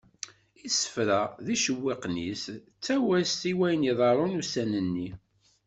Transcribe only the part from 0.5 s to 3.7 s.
Isefra d yicewwiqen-is d ttaswast n